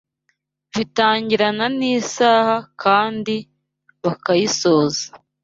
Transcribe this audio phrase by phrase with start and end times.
[0.73, 3.35] Bitangirana n’isaha kandi
[4.01, 5.03] bikayisoza